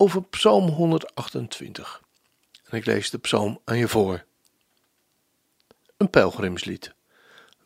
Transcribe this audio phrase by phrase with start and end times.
[0.00, 2.02] over Psalm 128.
[2.64, 4.24] En ik lees de psalm aan je voor.
[5.96, 6.94] Een pelgrimslied.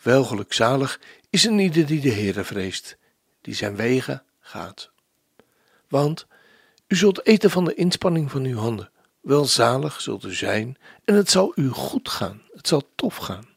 [0.02, 1.00] Welgelukzalig
[1.30, 2.96] is een ieder die de Heere vreest,
[3.40, 4.90] die zijn wegen gaat.
[5.88, 6.26] Want
[6.86, 8.90] u zult eten van de inspanning van uw handen.
[9.20, 12.42] Welzalig zult u zijn en het zal u goed gaan.
[12.52, 13.48] Het zal tof gaan.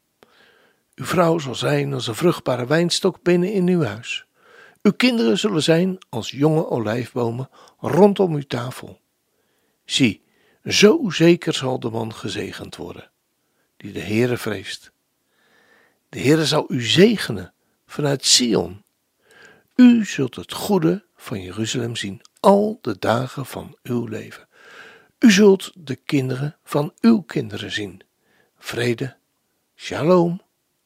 [0.96, 4.25] Uw vrouw zal zijn als een vruchtbare wijnstok binnen in uw huis.
[4.86, 9.00] Uw kinderen zullen zijn als jonge olijfbomen rondom uw tafel.
[9.86, 10.22] Zie,
[10.66, 13.12] zo zeker zal de man gezegend worden,
[13.78, 14.92] die de Heere vreest.
[16.10, 17.54] De Heere zal u zegenen
[17.86, 18.84] vanuit Sion.
[19.76, 24.48] U zult het goede van Jeruzalem zien al de dagen van uw leven.
[25.20, 28.02] U zult de kinderen van uw kinderen zien.
[28.58, 29.16] Vrede,
[29.76, 30.42] shalom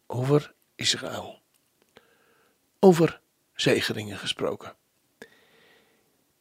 [0.08, 1.42] over Israël.
[2.80, 3.22] Over
[3.62, 4.76] zegeningen gesproken.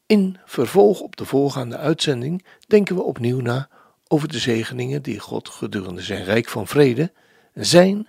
[0.06, 3.68] In vervolg op de voorgaande uitzending denken we opnieuw na
[4.06, 7.12] over de zegeningen die God gedurende zijn rijk van vrede,
[7.54, 8.08] zijn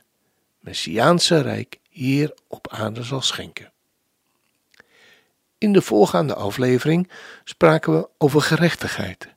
[0.59, 3.71] Messiaanse rijk hier op aarde zal schenken.
[5.57, 7.09] In de voorgaande aflevering
[7.43, 9.27] spraken we over gerechtigheid.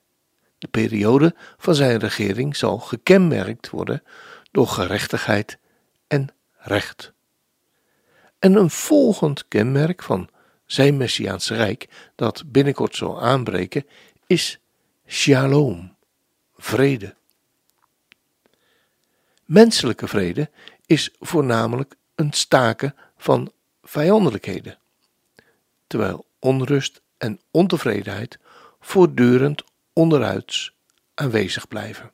[0.58, 4.02] De periode van zijn regering zal gekenmerkt worden
[4.50, 5.58] door gerechtigheid
[6.06, 6.28] en
[6.58, 7.12] recht.
[8.42, 10.28] En een volgend kenmerk van
[10.66, 13.86] zijn Messiaanse rijk, dat binnenkort zal aanbreken,
[14.26, 14.58] is
[15.06, 15.94] shalom,
[16.56, 17.14] vrede.
[19.44, 20.50] Menselijke vrede
[20.86, 23.52] is voornamelijk een staken van
[23.82, 24.78] vijandelijkheden,
[25.86, 28.38] terwijl onrust en ontevredenheid
[28.80, 30.74] voortdurend onderuits
[31.14, 32.12] aanwezig blijven.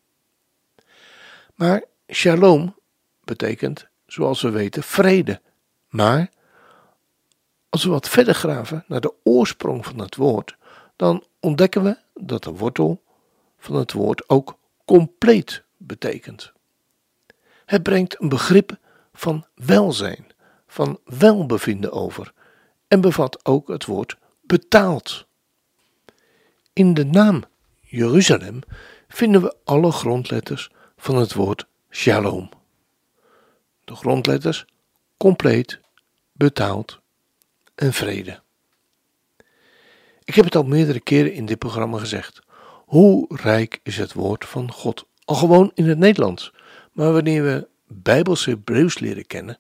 [1.55, 2.77] Maar shalom
[3.25, 5.41] betekent, zoals we weten, vrede
[5.89, 6.31] maar
[7.69, 10.57] als we wat verder graven naar de oorsprong van het woord,
[10.97, 13.03] dan ontdekken we dat de wortel
[13.59, 16.53] van het woord ook compleet betekent.
[17.65, 18.79] Het brengt een begrip
[19.13, 20.27] van welzijn,
[20.67, 22.33] van welbevinden over
[22.89, 25.27] en bevat ook het woord betaald.
[26.73, 27.45] In de naam
[27.81, 28.61] Jeruzalem
[29.09, 32.49] vinden we alle grondletters van het woord shalom.
[33.85, 34.67] De grondletters
[35.19, 35.81] compleet,
[36.33, 37.01] betaald
[37.75, 38.41] en vrede.
[40.25, 42.41] Ik heb het al meerdere keren in dit programma gezegd.
[42.87, 45.07] Hoe rijk is het woord van God?
[45.25, 46.53] Al gewoon in het Nederlands.
[46.93, 49.59] Maar wanneer we Bijbelse Hebreeuws leren kennen,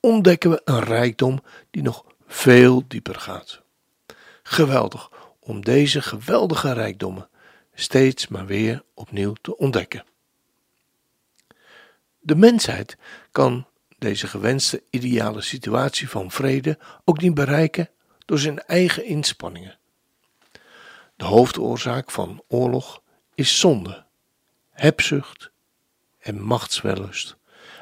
[0.00, 3.62] ontdekken we een rijkdom die nog veel dieper gaat.
[4.42, 7.28] Geweldig om deze geweldige rijkdommen
[7.74, 10.04] steeds maar weer opnieuw te ontdekken.
[12.18, 12.96] De mensheid
[13.30, 13.66] kan
[14.02, 17.90] deze gewenste ideale situatie van vrede ook niet bereiken
[18.24, 19.78] door zijn eigen inspanningen.
[21.16, 23.02] De hoofdoorzaak van oorlog
[23.34, 24.04] is zonde,
[24.70, 25.50] hebzucht
[26.18, 27.36] en machtswellust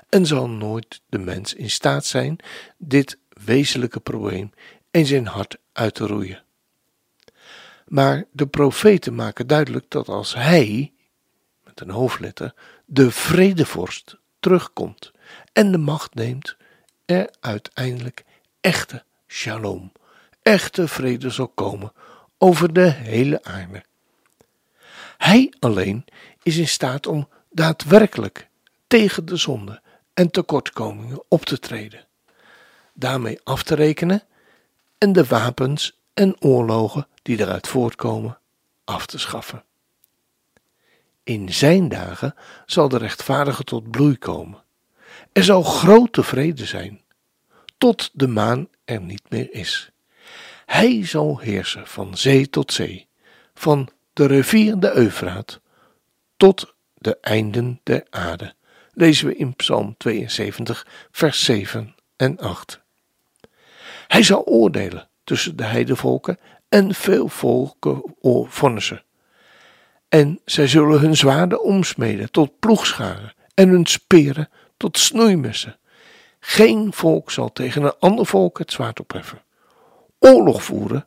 [0.09, 2.37] en zal nooit de mens in staat zijn
[2.79, 4.51] dit wezenlijke probleem
[4.91, 6.43] in zijn hart uit te roeien.
[7.87, 10.93] Maar de profeten maken duidelijk dat als hij,
[11.65, 12.55] met een hoofdletter,
[12.85, 15.13] de vredevorst terugkomt
[15.53, 16.57] en de macht neemt,
[17.05, 18.25] er uiteindelijk
[18.61, 19.93] echte shalom,
[20.43, 21.93] echte vrede zal komen
[22.39, 23.83] over de hele aarde.
[25.17, 26.05] Hij alleen
[26.43, 28.49] is in staat om daadwerkelijk
[28.87, 29.83] tegen de zonde
[30.15, 32.07] en tekortkomingen op te treden,
[32.95, 34.23] daarmee af te rekenen
[34.99, 38.39] en de wapens en oorlogen die eruit voortkomen
[38.85, 39.65] af te schaffen.
[41.23, 42.35] In zijn dagen
[42.67, 44.60] zal de rechtvaardige tot bloei komen
[45.33, 47.01] er zal grote vrede zijn,
[47.79, 49.91] tot de maan er niet meer is.
[50.67, 53.09] Hij zal heersen van zee tot zee,
[53.55, 55.61] van de rivier de Eufraat
[56.37, 58.55] tot de einden der aarde.
[58.93, 62.81] Lezen we in Psalm 72, vers 7 en 8.
[64.07, 66.39] Hij zal oordelen tussen de heidevolken
[66.69, 68.15] en veel volken
[68.49, 69.03] vonnissen.
[70.09, 74.49] En zij zullen hun zwaarden omsmeden tot ploegscharen en hun speren
[74.81, 75.79] tot snoeimessen.
[76.39, 79.43] Geen volk zal tegen een ander volk het zwaard opheffen.
[80.19, 81.07] Oorlog voeren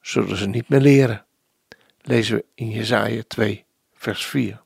[0.00, 1.24] zullen ze niet meer leren.
[2.00, 3.64] lezen we in Jesaja 2,
[3.94, 4.62] vers 4.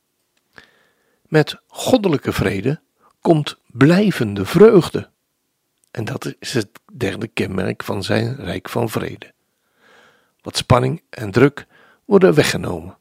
[1.23, 2.81] Met goddelijke vrede
[3.21, 5.11] komt blijvende vreugde.
[5.91, 9.33] En dat is het derde kenmerk van zijn rijk van vrede.
[10.41, 11.67] Wat spanning en druk
[12.05, 12.98] worden weggenomen.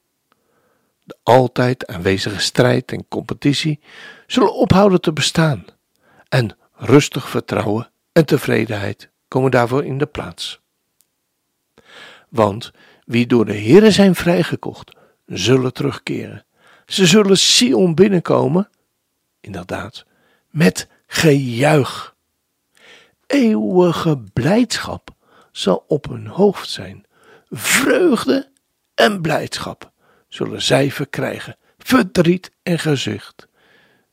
[1.07, 3.80] De altijd aanwezige strijd en competitie
[4.25, 5.65] zullen ophouden te bestaan.
[6.30, 10.59] En rustig vertrouwen en tevredenheid komen daarvoor in de plaats.
[12.30, 12.71] Want
[13.06, 14.92] wie door de Heere zijn vrijgekocht,
[15.25, 16.45] zullen terugkeren.
[16.86, 18.69] Ze zullen Sion binnenkomen,
[19.39, 20.06] inderdaad,
[20.50, 22.15] met gejuich.
[23.27, 25.10] Eeuwige blijdschap
[25.51, 27.06] zal op hun hoofd zijn.
[27.50, 28.51] Vreugde
[28.94, 29.92] en blijdschap
[30.27, 31.57] zullen zij verkrijgen.
[31.77, 33.47] Verdriet en gezicht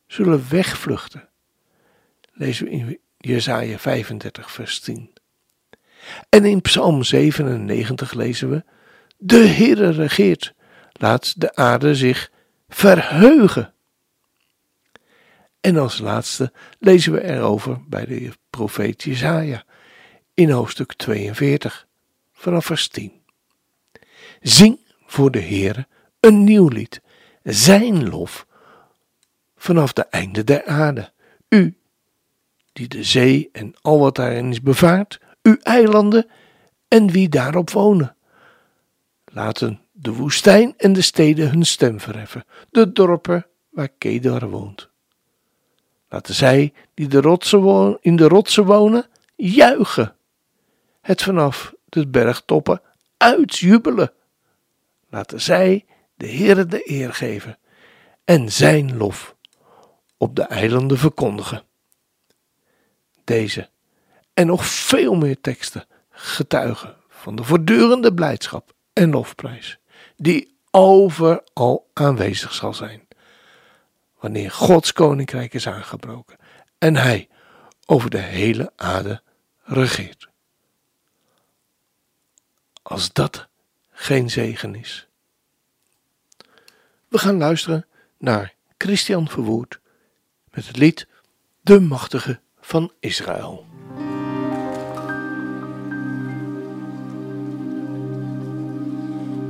[0.07, 1.29] zullen wegvluchten.
[2.33, 5.13] Lezen we in Jesaja 35, vers 10.
[6.29, 8.65] En in Psalm 97 lezen we:
[9.17, 10.55] De Heere regeert,
[10.93, 12.31] laat de aarde zich
[12.69, 13.75] verheugen.
[15.61, 19.65] En als laatste lezen we erover bij de profeet Jesaja
[20.35, 21.87] in hoofdstuk 42
[22.33, 23.13] vanaf vers 10.
[24.41, 25.87] Zing voor de Heere
[26.25, 27.01] een nieuw lied,
[27.43, 28.47] zijn lof
[29.57, 31.13] vanaf de einde der aarde.
[31.49, 31.77] U,
[32.73, 36.27] die de zee en al wat daarin is bevaart, uw eilanden
[36.89, 38.17] en wie daarop wonen.
[39.25, 44.89] Laten de woestijn en de steden hun stem verheffen, de dorpen waar Kedar woont.
[46.09, 49.07] Laten zij die de rotsen in de rotsen wonen,
[49.37, 50.17] juichen.
[51.01, 52.81] Het vanaf de bergtoppen
[53.17, 54.13] uitjubelen.
[55.09, 57.59] Laten zij de Heere de eer geven
[58.25, 59.37] en zijn lof
[60.17, 61.63] op de eilanden verkondigen.
[63.25, 63.69] Deze
[64.35, 69.79] en nog veel meer teksten getuigen van de voortdurende blijdschap en lofprijs
[70.17, 73.09] die overal aanwezig zal zijn
[74.25, 76.37] wanneer Gods koninkrijk is aangebroken
[76.79, 77.29] en hij
[77.87, 79.23] over de hele aarde
[79.63, 80.29] regeert.
[82.83, 83.49] Als dat
[83.91, 85.09] geen zegen is.
[87.15, 87.87] We gaan luisteren
[88.19, 89.81] naar Christian Verwoerd
[90.51, 91.07] met het lied
[91.61, 93.67] De Machtige van Israël.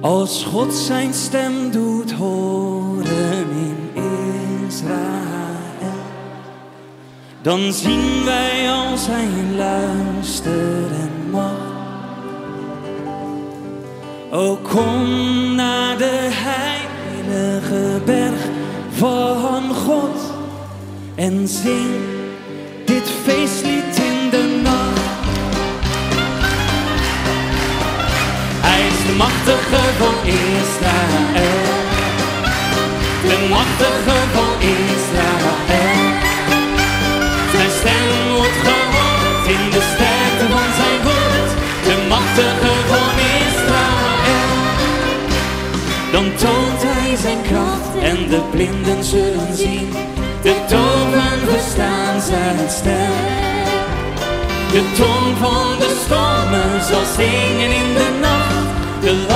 [0.00, 4.02] Als God zijn stem doet horen in
[4.66, 5.94] Israël,
[7.42, 11.72] dan zien wij als hij luisteren mag.
[14.30, 15.43] O kom
[17.74, 18.40] heilige berg
[18.90, 20.20] van God
[21.14, 21.90] en zing
[22.84, 25.00] dit feestlied in de nacht.
[28.60, 31.72] Hij is de machtige van Israël,
[33.28, 36.12] de machtige van Israël.
[37.52, 41.50] Zijn stem wordt gehoord in de sterkte van zijn woord,
[41.84, 43.43] de machtige van Israël.
[47.24, 49.90] En de blinden zullen zien.
[50.42, 53.12] De toven verstaan zijn stem.
[54.72, 59.00] De tong van de stormen zal zingen in de nacht.
[59.00, 59.26] De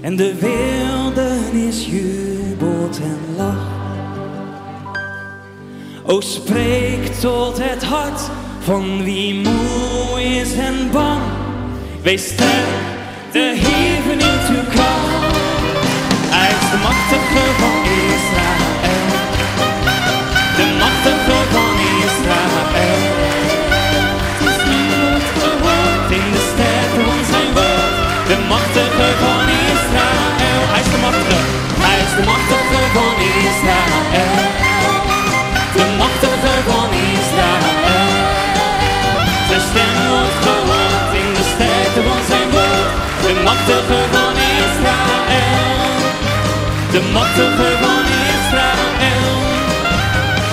[0.00, 3.78] En de wildernis jubelt en lacht.
[6.06, 8.20] O spreek tot het hart
[8.60, 11.20] van wie moe is en bang.
[12.02, 12.66] Wees sterk,
[13.32, 15.36] de Heer vernieuwt uw kracht.
[16.32, 17.82] Hij is de machtige van
[18.14, 18.69] Israël.
[47.20, 49.36] Machtige van Israël.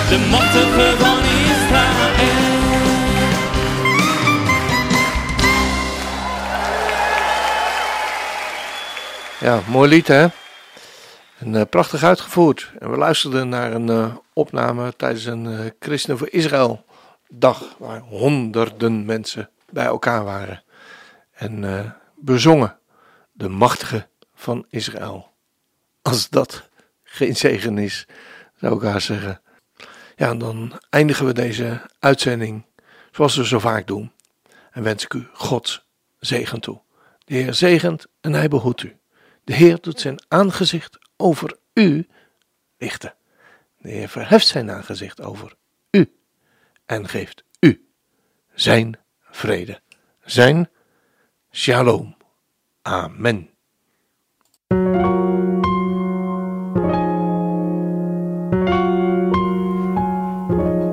[0.08, 1.18] De machtige van
[1.52, 2.46] Israël.
[9.40, 10.26] Ja, mooi lied hè?
[11.38, 12.72] En eh, prachtig uitgevoerd.
[12.78, 16.84] En we luisterden naar een eh, opname tijdens een eh, Christen voor Israël
[17.28, 17.62] dag.
[17.78, 20.62] Waar honderden mensen bij elkaar waren.
[21.32, 22.78] En bezongen
[23.32, 25.27] de machtige van Israël.
[26.08, 26.68] Als dat
[27.02, 28.06] geen zegen is,
[28.56, 29.40] zou ik haar zeggen.
[30.16, 32.64] Ja, dan eindigen we deze uitzending
[33.12, 34.12] zoals we zo vaak doen.
[34.70, 35.86] En wens ik u Gods
[36.18, 36.80] zegen toe.
[37.24, 38.96] De Heer zegent en hij behoedt u.
[39.44, 42.08] De Heer doet zijn aangezicht over u
[42.78, 43.14] lichten.
[43.78, 45.56] De Heer verheft zijn aangezicht over
[45.90, 46.12] u
[46.86, 47.88] en geeft u
[48.54, 49.80] zijn vrede,
[50.24, 50.70] zijn
[51.50, 52.16] shalom.
[52.82, 53.57] Amen.